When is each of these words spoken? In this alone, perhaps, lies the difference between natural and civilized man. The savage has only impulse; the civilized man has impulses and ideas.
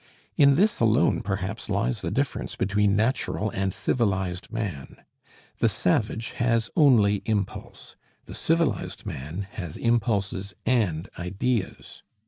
In 0.35 0.55
this 0.55 0.79
alone, 0.79 1.21
perhaps, 1.21 1.69
lies 1.69 2.01
the 2.01 2.09
difference 2.09 2.55
between 2.55 2.95
natural 2.95 3.51
and 3.51 3.71
civilized 3.71 4.51
man. 4.51 4.97
The 5.59 5.69
savage 5.69 6.31
has 6.37 6.71
only 6.75 7.21
impulse; 7.25 7.95
the 8.25 8.33
civilized 8.33 9.05
man 9.05 9.45
has 9.51 9.77
impulses 9.77 10.55
and 10.65 11.07
ideas. 11.19 12.01